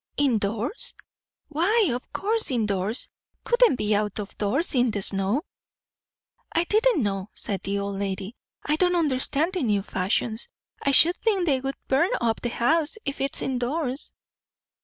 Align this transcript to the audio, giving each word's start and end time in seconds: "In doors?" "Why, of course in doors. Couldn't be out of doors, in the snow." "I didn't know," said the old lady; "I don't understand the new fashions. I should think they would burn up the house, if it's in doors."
"In 0.17 0.39
doors?" 0.39 0.95
"Why, 1.49 1.91
of 1.93 2.11
course 2.11 2.49
in 2.49 2.65
doors. 2.65 3.07
Couldn't 3.43 3.75
be 3.75 3.93
out 3.95 4.17
of 4.19 4.35
doors, 4.35 4.73
in 4.73 4.89
the 4.89 5.03
snow." 5.03 5.43
"I 6.51 6.63
didn't 6.63 7.03
know," 7.03 7.29
said 7.35 7.61
the 7.61 7.77
old 7.77 7.99
lady; 7.99 8.35
"I 8.65 8.77
don't 8.77 8.95
understand 8.95 9.53
the 9.53 9.61
new 9.61 9.83
fashions. 9.83 10.49
I 10.81 10.89
should 10.89 11.17
think 11.17 11.45
they 11.45 11.59
would 11.59 11.75
burn 11.87 12.09
up 12.19 12.41
the 12.41 12.49
house, 12.49 12.97
if 13.05 13.21
it's 13.21 13.43
in 13.43 13.59
doors." 13.59 14.11